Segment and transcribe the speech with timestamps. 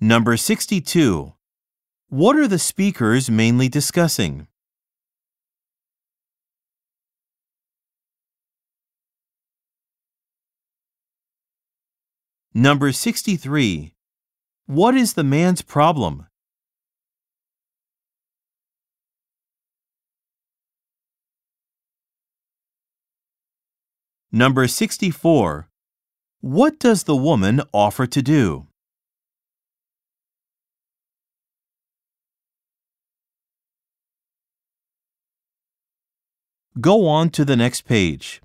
[0.00, 1.32] Number 62.
[2.10, 4.46] What are the speakers mainly discussing?
[12.52, 13.94] Number 63.
[14.66, 16.26] What is the man's problem?
[24.30, 25.70] Number 64.
[26.42, 28.66] What does the woman offer to do?
[36.78, 38.42] Go on to the next page.